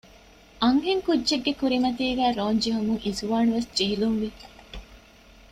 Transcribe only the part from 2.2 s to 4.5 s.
ރޯންޖެހުމުން އިޒުވާނުވެސް ޖެހިލުންވި